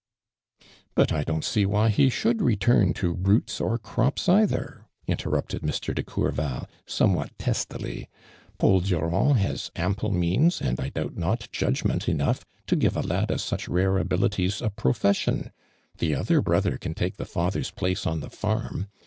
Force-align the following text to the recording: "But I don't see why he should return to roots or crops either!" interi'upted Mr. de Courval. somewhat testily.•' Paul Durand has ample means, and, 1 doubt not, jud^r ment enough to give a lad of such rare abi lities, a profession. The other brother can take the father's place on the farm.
"But 0.95 1.11
I 1.11 1.23
don't 1.23 1.43
see 1.45 1.63
why 1.63 1.89
he 1.89 2.09
should 2.09 2.41
return 2.41 2.91
to 2.93 3.13
roots 3.13 3.61
or 3.61 3.77
crops 3.77 4.27
either!" 4.27 4.87
interi'upted 5.07 5.59
Mr. 5.59 5.93
de 5.93 6.01
Courval. 6.01 6.67
somewhat 6.87 7.37
testily.•' 7.37 8.09
Paul 8.57 8.79
Durand 8.79 9.37
has 9.37 9.69
ample 9.75 10.09
means, 10.11 10.59
and, 10.59 10.79
1 10.79 10.89
doubt 10.95 11.17
not, 11.17 11.41
jud^r 11.53 11.85
ment 11.85 12.09
enough 12.09 12.43
to 12.65 12.75
give 12.75 12.97
a 12.97 13.01
lad 13.01 13.29
of 13.29 13.41
such 13.41 13.67
rare 13.67 13.99
abi 13.99 14.17
lities, 14.17 14.59
a 14.59 14.71
profession. 14.71 15.51
The 15.99 16.15
other 16.15 16.41
brother 16.41 16.79
can 16.79 16.95
take 16.95 17.17
the 17.17 17.25
father's 17.25 17.69
place 17.69 18.07
on 18.07 18.21
the 18.21 18.31
farm. 18.31 18.87